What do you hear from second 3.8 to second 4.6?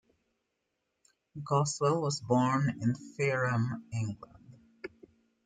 England.